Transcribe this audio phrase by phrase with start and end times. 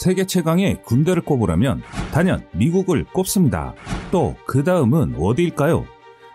[0.00, 3.74] 세계 최강의 군대를 꼽으라면 단연 미국을 꼽습니다.
[4.10, 5.84] 또 그 다음은 어디일까요?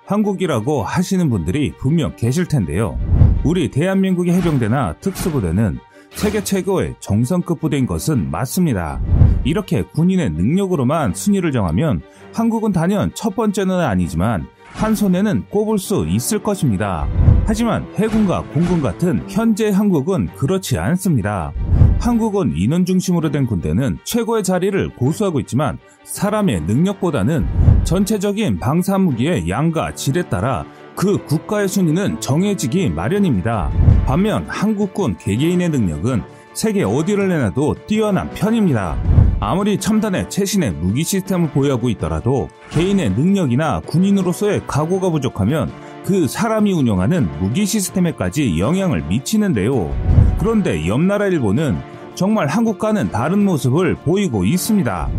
[0.05, 2.99] 한국이라고 하시는 분들이 분명 계실 텐데요.
[3.43, 5.79] 우리 대한민국의 해병대나 특수부대는
[6.11, 9.01] 세계 최고의 정성급 부대인 것은 맞습니다.
[9.43, 12.01] 이렇게 군인의 능력으로만 순위를 정하면
[12.35, 17.07] 한국은 단연 첫 번째는 아니지만 한 손에는 꼽을 수 있을 것입니다.
[17.47, 21.51] 하지만 해군과 공군 같은 현재 한국은 그렇지 않습니다.
[21.99, 27.47] 한국은 인원 중심으로 된 군대는 최고의 자리를 고수하고 있지만 사람의 능력보다는
[27.83, 33.71] 전체적인 방사 무기의 양과 질에 따라 그 국가의 순위는 정해지기 마련입니다.
[34.05, 36.23] 반면 한국군 개개인의 능력은
[36.53, 38.97] 세계 어디를 내놔도 뛰어난 편입니다.
[39.39, 45.69] 아무리 첨단의 최신의 무기 시스템을 보유하고 있더라도 개인의 능력이나 군인으로서의 각오가 부족하면
[46.05, 49.91] 그 사람이 운영하는 무기 시스템에까지 영향을 미치는데요.
[50.37, 51.77] 그런데 옆나라 일본은
[52.13, 55.09] 정말 한국과는 다른 모습을 보이고 있습니다.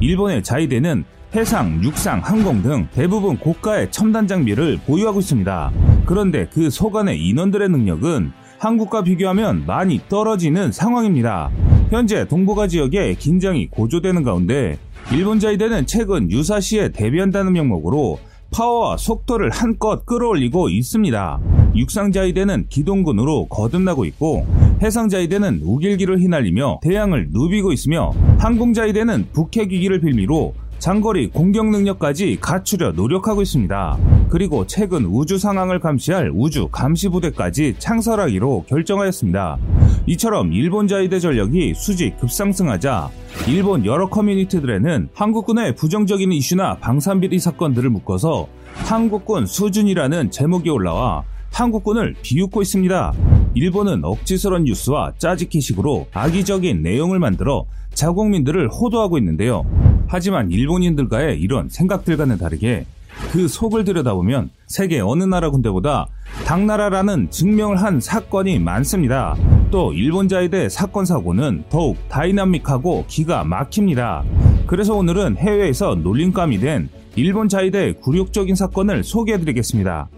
[0.00, 5.72] 일본의 자위대는 해상, 육상, 항공 등 대부분 고가의 첨단 장비를 보유하고 있습니다.
[6.06, 11.50] 그런데 그 소관의 인원들의 능력은 한국과 비교하면 많이 떨어지는 상황입니다.
[11.90, 14.78] 현재 동북아 지역에 긴장이 고조되는 가운데
[15.12, 18.18] 일본 자위대는 최근 유사시에 대비한다는 명목으로
[18.50, 21.40] 파워와 속도를 한껏 끌어올리고 있습니다.
[21.76, 24.46] 육상자위대는 기동군으로 거듭나고 있고
[24.82, 33.98] 해상자위대는 우길기를 휘날리며 대양을 누비고 있으며 항공자위대는 북핵위기를 빌미로 장거리 공격 능력까지 갖추려 노력하고 있습니다.
[34.28, 39.58] 그리고 최근 우주 상황을 감시할 우주 감시 부대까지 창설하기로 결정하였습니다.
[40.06, 43.10] 이처럼 일본 자위대 전력이 수직 급상승하자
[43.48, 52.60] 일본 여러 커뮤니티들에는 한국군의 부정적인 이슈나 방산비리 사건들을 묶어서 한국군 수준이라는 제목이 올라와 한국군을 비웃고
[52.62, 53.12] 있습니다.
[53.54, 59.64] 일본은 억지스런 뉴스와 짜집기식으로 악의적인 내용을 만들어 자국민들을 호도하고 있는데요.
[60.08, 62.86] 하지만 일본인들과의 이런 생각들과는 다르게
[63.30, 66.06] 그 속을 들여다보면 세계 어느 나라 군대보다
[66.44, 69.34] 당나라라는 증명을 한 사건이 많습니다.
[69.70, 74.22] 또 일본자위대 사건 사고는 더욱 다이나믹하고 기가 막힙니다.
[74.66, 80.08] 그래서 오늘은 해외에서 놀림감이 된 일본 자위대 굴욕적인 사건을 소개해드리겠습니다.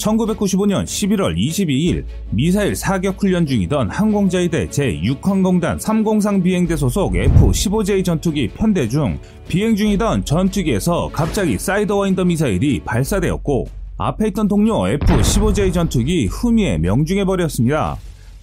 [0.00, 8.88] 1995년 11월 22일 미사일 사격 훈련 중이던 항공자위대 제6항공단 303 비행대 소속 F-15J 전투기 편대
[8.88, 9.18] 중
[9.48, 13.66] 비행 중이던 전투기에서 갑자기 사이더와인더 미사일이 발사되었고
[13.98, 17.96] 앞에 있던 동료 F-15J 전투기 후미에 명중해버렸습니다.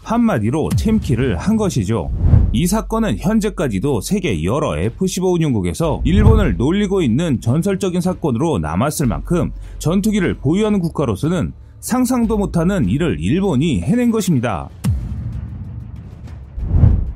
[0.04, 2.12] 한마디로 템키를 한 것이죠.
[2.54, 10.38] 이 사건은 현재까지도 세계 여러 F-15 운용국에서 일본을 놀리고 있는 전설적인 사건으로 남았을 만큼 전투기를
[10.38, 14.70] 보유하는 국가로서는 상상도 못하는 일을 일본이 해낸 것입니다.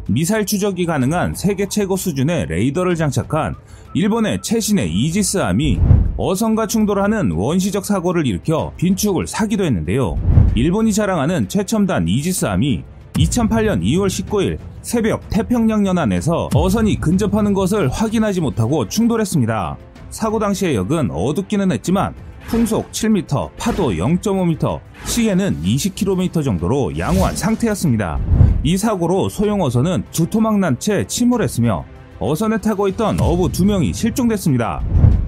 [0.08, 3.56] 미사일 추적이 가능한 세계 최고 수준의 레이더를 장착한
[3.94, 5.80] 일본의 최신의 이지스함이
[6.18, 10.20] 어선과 충돌하는 원시적 사고를 일으켜 빈축을 사기도 했는데요.
[10.56, 18.88] 일본이 자랑하는 최첨단 이지스함이 2008년 2월 19일 새벽 태평양 연안에서 어선이 근접하는 것을 확인하지 못하고
[18.88, 19.78] 충돌했습니다.
[20.10, 22.14] 사고 당시의 역은 어둡기는 했지만
[22.48, 28.20] 풍속 7m, 파도 0.5m, 시계는 20km 정도로 양호한 상태였습니다.
[28.64, 31.86] 이 사고로 소형 어선은 두토막 난 채 침몰했으며
[32.20, 34.82] 어선에 타고 있던 어부 2명이 실종됐습니다.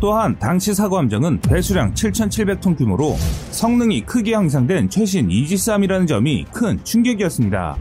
[0.03, 3.15] 또한 당시 사고 함정은 배수량 7,700톤 규모로
[3.51, 7.77] 성능이 크게 향상된 최신 이지스함이라는 점이 큰 충격이었습니다.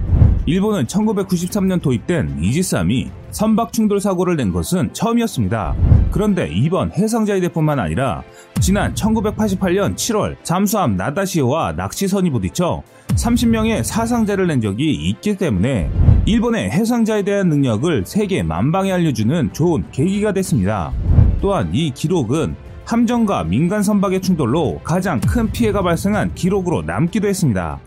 [0.46, 5.74] 일본은 1993년 도입된 이지스함이 선박 충돌 사고를 낸 것은 처음이었습니다.
[6.12, 8.22] 그런데 이번 해상자위대뿐만 아니라
[8.60, 12.84] 지난 1988년 7월 잠수함 나다시오와 낚시선이 부딪혀
[13.16, 15.90] 30명의 사상자를 낸 적이 있기 때문에
[16.26, 20.92] 일본의 해상자에 대한 능력을 세계 만방에 알려주는 좋은 계기가 됐습니다.
[21.42, 22.54] 또한 이 기록은
[22.86, 27.78] 함정과 민간 선박의 충돌로 가장 큰 피해가 발생한 기록으로 남기도 했습니다.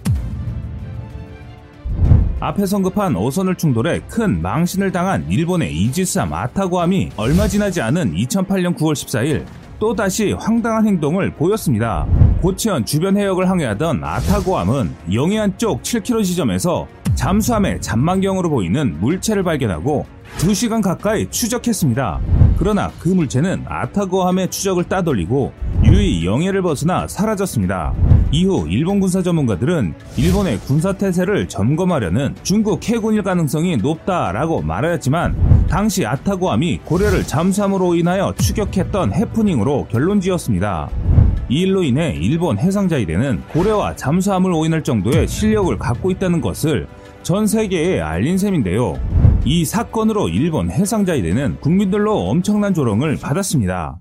[2.42, 8.94] 앞에 성급한 어선을 충돌해 큰 망신을 당한 일본의 이지스함 아타고함이 얼마 지나지 않은 2008년 9월
[8.94, 9.46] 14일
[9.80, 12.06] 또다시 황당한 행동을 보였습니다.
[12.42, 20.06] 고치현 주변 해역을 항해하던 아타고함은 영해안 쪽 7km 지점에서 잠수함의 잔망경으로 보이는 물체를 발견하고
[20.38, 22.20] 2시간 가까이 추적했습니다.
[22.58, 25.54] 그러나 그 물체는 아타고함의 추적을 따돌리고
[25.84, 27.94] 유이 영해를 벗어나 사라졌습니다.
[28.32, 36.80] 이후 일본 군사 전문가들은 일본의 군사 태세를 점검하려는 중국 해군일 가능성이 높다라고 말하였지만 당시 아타고함이
[36.86, 40.90] 고려를 잠수함으로 인하여 추격했던 해프닝으로 결론 지었습니다.
[41.50, 46.88] 이 일로 인해 일본 해상자위대는 고래와 잠수함을 오인할 정도의 실력을 갖고 있다는 것을
[47.22, 48.96] 전 세계에 알린 셈인데요.
[49.48, 54.00] 이 사건으로 일본 해상자위대는 국민들로 엄청난 조롱을 받았습니다.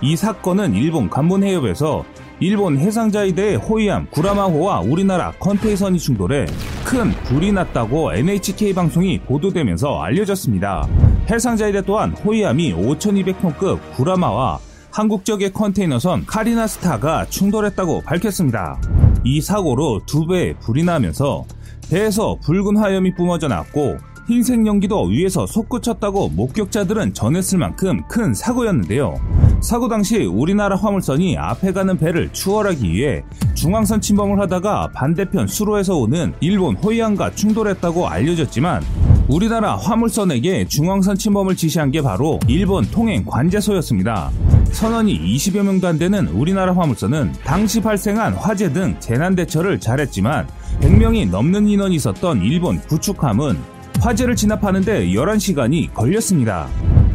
[0.00, 2.02] 이 사건은 일본 간본해협에서
[2.40, 6.46] 일본 해상자위대의 호위함 구라마호와 우리나라 컨테이선이 충돌해
[6.86, 10.88] 큰 불이 났다고 NHK 방송이 보도되면서 알려졌습니다.
[11.30, 14.58] 해상자위대 또한 호위함이 5200톤급 구라마와
[14.90, 18.80] 한국 적의 컨테이너선 카리나스타가 충돌했다고 밝혔습니다.
[19.24, 21.44] 이 사고로 두 배의 불이 나면서
[21.90, 23.96] 배에서 붉은 화염이 뿜어져 나왔고
[24.26, 29.14] 흰색 연기도 위에서 솟구쳤다고 목격자들은 전했을 만큼 큰 사고였는데요.
[29.60, 33.22] 사고 당시 우리나라 화물선이 앞에 가는 배를 추월하기 위해
[33.54, 38.82] 중앙선 침범을 하다가 반대편 수로에서 오는 일본 호위함과 충돌했다고 알려졌지만
[39.28, 44.30] 우리나라 화물선에게 중앙선 침범을 지시한 게 바로 일본 통행 관제소였습니다.
[44.72, 50.46] 선원이 20여 명도 안 되는 우리나라 화물선은 당시 발생한 화재 등 재난 대처를 잘했지만
[50.84, 53.56] 100명이 넘는 인원이 있었던 일본 구축함은
[54.00, 56.68] 화재를 진압하는데 11시간이 걸렸습니다.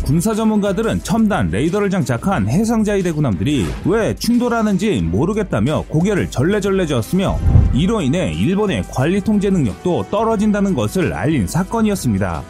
[0.04, 7.38] 군사 전문가들은 첨단 레이더를 장착한 해상자위대 군함들이 왜 충돌하는지 모르겠다며 고개를 절레절레 저었으며
[7.72, 12.42] 이로 인해 일본의 관리 통제 능력도 떨어진다는 것을 알린 사건이었습니다.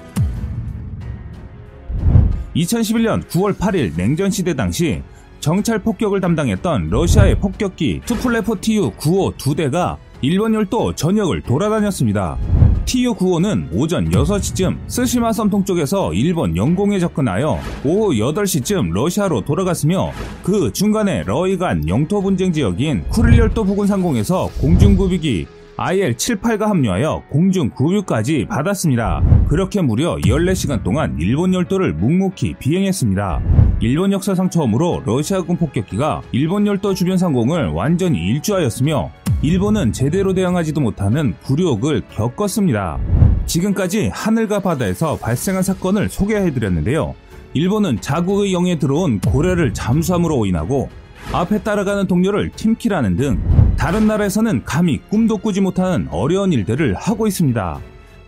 [2.55, 5.01] 2011년 9월 8일 냉전시대 당시
[5.41, 12.37] 정찰 폭격을 담당했던 러시아의 폭격기 투플레포 TU-95 두 대가 일본 열도 전역을 돌아다녔습니다.
[12.83, 20.11] TU-95는 오전 6시쯤 스시마 섬 동쪽에서 일본 영공에 접근하여 오후 8시쯤 러시아로 돌아갔으며
[20.43, 29.23] 그 중간에 러이 간 영토 분쟁 지역인 쿠릴열도 부근 상공에서 공중구비기 IL-78가 합류하여 공중구비까지 받았습니다.
[29.47, 33.41] 그렇게 무려 14시간 동안 일본 열도를 묵묵히 비행했습니다.
[33.79, 39.09] 일본 역사상 처음으로 러시아군 폭격기가 일본 열도 주변 상공을 완전히 일주하였으며
[39.41, 42.99] 일본은 제대로 대응하지도 못하는 굴욕을 겪었습니다.
[43.45, 47.15] 지금까지 하늘과 바다에서 발생한 사건을 소개해드렸는데요.
[47.53, 50.89] 일본은 자국의 영에 들어온 고래를 잠수함으로 오인하고
[51.31, 53.39] 앞에 따라가는 동료를 팀키라는 등
[53.77, 57.79] 다른 나라에서는 감히 꿈도 꾸지 못하는 어려운 일들을 하고 있습니다.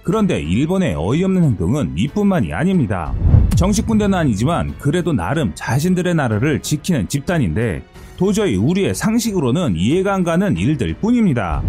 [0.03, 3.13] 그런데 일본의 어이없는 행동은 이뿐만이 아닙니다.
[3.55, 7.83] 정식 군대는 아니지만 그래도 나름 자신들의 나라를 지키는 집단인데
[8.21, 11.63] 도저히 우리의 상식으로는 이해가 안 가는 일들 뿐입니다.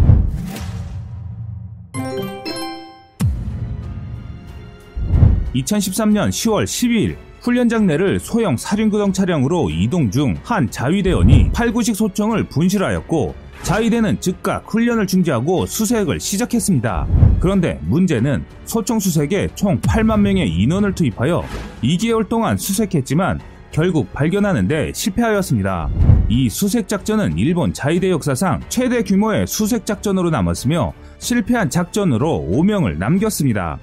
[5.55, 13.33] (2013년 10월 12일) 훈련장 내를 소형 사륜구동 차량으로 이동 중 한 자위대원이 8구식 소총을 분실하였고
[13.63, 17.07] 자위대는 즉각 훈련을 중지하고 수색을 시작했습니다.
[17.39, 21.43] 그런데 문제는 소총 수색에 총 8만 명의 인원을 투입하여
[21.81, 23.39] 2개월 동안 수색했지만
[23.73, 25.89] 결국 발견하는데 실패하였습니다.
[26.29, 33.79] 이 수색 작전은 일본 자위대 역사상 최대 규모의 수색 작전으로 남았으며 실패한 작전으로 오명을 남겼습니다.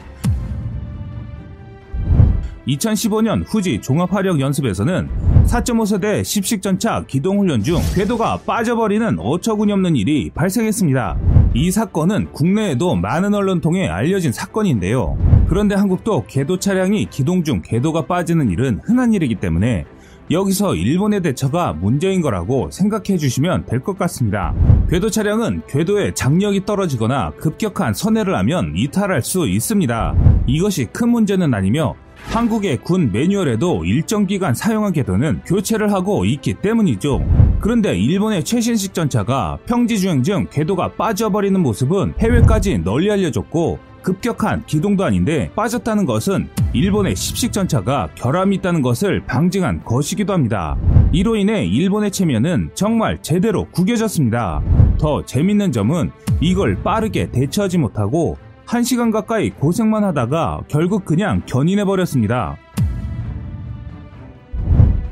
[2.69, 5.09] 2015년 후지 종합화력 연습에서는
[5.45, 11.19] 4.5세대 10식 전차 기동훈련 중 궤도가 빠져버리는 어처구니 없는 일이 발생했습니다.
[11.55, 15.19] 이 사건은 국내에도 많은 언론 통해 알려진 사건인데요.
[15.51, 19.85] 그런데 한국도 궤도 차량이 기동 중 궤도가 빠지는 일은 흔한 일이기 때문에
[20.31, 24.55] 여기서 일본의 대처가 문제인 거라고 생각해 주시면 될 것 같습니다.
[24.89, 30.15] 궤도 차량은 궤도에 장력이 떨어지거나 급격한 선회를 하면 이탈할 수 있습니다.
[30.47, 31.97] 이것이 큰 문제는 아니며
[32.31, 37.27] 한국의 군 매뉴얼에도 일정 기간 사용한 궤도는 교체를 하고 있기 때문이죠.
[37.59, 45.05] 그런데 일본의 최신식 전차가 평지 주행 중 궤도가 빠져버리는 모습은 해외까지 널리 알려졌고 급격한 기동도
[45.05, 50.77] 아닌데 빠졌다는 것은 일본의 십식 전차가 결함이 있다는 것을 방증한 것이기도 합니다.
[51.13, 54.63] 이로 인해 일본의 체면은 정말 제대로 구겨졌습니다.
[54.99, 62.57] 더 재밌는 점은 이걸 빠르게 대처하지 못하고 1시간 가까이 고생만 하다가 결국 그냥 견인해버렸습니다.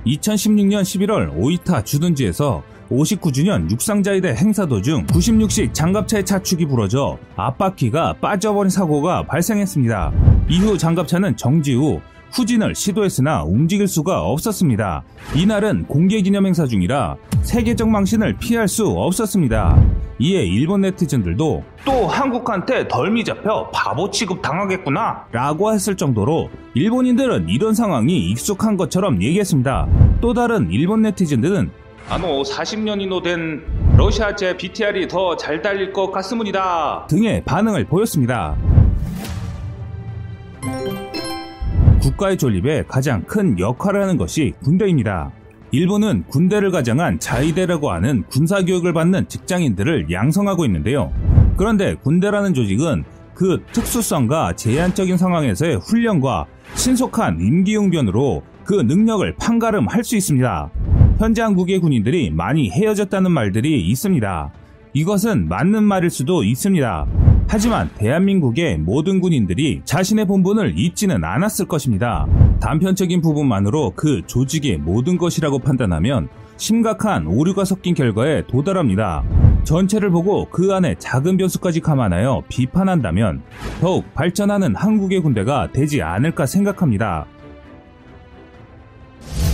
[0.07, 9.25] 2016년 11월 오이타 주둔지에서 59주년 육상자위대 행사 도중 96식 장갑차의 차축이 부러져 앞바퀴가 빠져버린 사고가
[9.25, 10.12] 발생했습니다.
[10.49, 15.02] 이후 장갑차는 정지 후 후진을 시도했으나 움직일 수가 없었습니다.
[15.35, 19.83] 이날은 공개 기념 행사 중이라 세계적 망신을 피할 수 없었습니다.
[20.18, 27.73] 이에 일본 네티즌들도 또 한국한테 덜미 잡혀 바보 취급 당하겠구나 라고 했을 정도로 일본인들은 이런
[27.73, 29.87] 상황이 익숙한 것처럼 얘기했습니다.
[30.21, 31.71] 또 다른 일본 네티즌들은
[32.11, 33.62] 아노 40년이노 된
[33.97, 38.57] 러시아제 BTR이 더 잘 달릴 것 같습니다 등의 반응을 보였습니다.
[42.00, 45.33] 국가의 존립에 가장 큰 역할을 하는 것이 군대입니다.
[45.71, 51.12] 일본은 군대를 가장한 자위대라고 하는 군사교육을 받는 직장인들을 양성하고 있는데요.
[51.59, 60.71] 그런데 군대라는 조직은 그 특수성과 제한적인 상황에서의 훈련과 신속한 임기응변으로 그 능력을 판가름할 수 있습니다.
[61.19, 64.53] 현재 한국의 군인들이 많이 헤어졌다는 말들이 있습니다.
[64.93, 67.07] 이것은 맞는 말일 수도 있습니다.
[67.49, 72.27] 하지만 대한민국의 모든 군인들이 자신의 본분을 잊지는 않았을 것입니다.
[72.61, 79.25] 단편적인 부분만으로 그 조직의 모든 것이라고 판단하면 심각한 오류가 섞인 결과에 도달합니다.
[79.65, 83.43] 전체를 보고 그 안에 작은 변수까지 감안하여 비판한다면
[83.81, 87.27] 더욱 발전하는 한국의 군대가 되지 않을까 생각합니다.